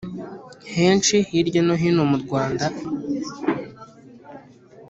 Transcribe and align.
henshi 0.75 1.15
hirya 1.29 1.61
no 1.67 1.75
hino 1.81 2.03
mu 2.11 2.17
Rwanda 2.23 2.65